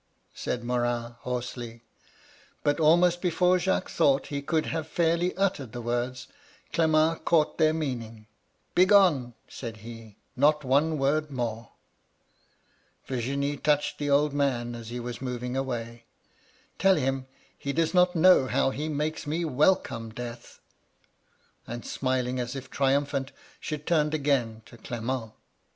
[0.33, 1.73] said Morin, hoarsely.
[1.73, 1.81] '^^
[2.63, 6.27] But almost before Jacques thought he could have fairly uttered the words,
[6.73, 8.25] Clement caught their meaning.
[8.63, 11.73] "* Begone 1' said he;* not one word more.'
[13.05, 16.05] Virginie touched the old man as he was moving away.
[16.39, 20.59] * Tell him he does not know how he makes me welcome Death.'
[21.67, 25.33] And smiling, as if triumphant, she turned again to Clement.